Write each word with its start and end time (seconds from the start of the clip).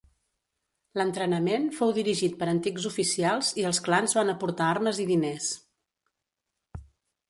L'entrenament 0.99 1.67
fou 1.81 1.93
dirigit 1.99 2.39
per 2.41 2.49
antics 2.55 2.89
oficials 2.93 3.53
i 3.63 3.69
els 3.73 3.83
clans 3.89 4.19
van 4.21 4.35
aportar 4.37 4.75
armes 4.75 5.05
i 5.07 5.11
diners. 5.15 5.55